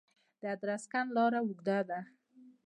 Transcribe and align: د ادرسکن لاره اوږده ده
د 0.41 0.43
ادرسکن 0.55 1.05
لاره 1.17 1.39
اوږده 1.43 1.79
ده 1.89 1.99